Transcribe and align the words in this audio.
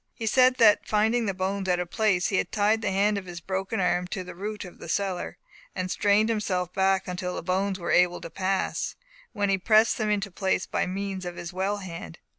He 0.15 0.25
said 0.25 0.55
that 0.55 0.87
finding 0.87 1.27
the 1.27 1.33
bones 1.35 1.69
out 1.69 1.77
of 1.79 1.91
place, 1.91 2.29
he 2.29 2.37
had 2.37 2.51
tied 2.51 2.81
the 2.81 2.89
hand 2.89 3.19
of 3.19 3.27
his 3.27 3.39
broken 3.39 3.79
arm 3.79 4.07
to 4.07 4.21
a 4.27 4.33
root 4.33 4.65
of 4.65 4.79
the 4.79 4.89
cedar, 4.89 5.37
and 5.75 5.91
strained 5.91 6.27
himself 6.27 6.73
back 6.73 7.07
until 7.07 7.35
the 7.35 7.43
bones 7.43 7.77
were 7.77 7.91
able 7.91 8.19
to 8.21 8.31
pass, 8.31 8.95
when 9.33 9.49
he 9.51 9.59
pressed 9.59 9.99
them 9.99 10.09
into 10.09 10.31
place 10.31 10.65
by 10.65 10.87
means 10.87 11.23
of 11.23 11.35
his 11.35 11.53
well 11.53 11.77
hand. 11.77 12.17